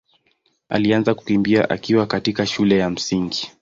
[0.69, 3.51] alianza kukimbia akiwa katika shule ya Msingi.